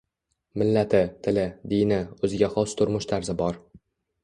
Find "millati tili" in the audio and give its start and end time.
0.61-1.43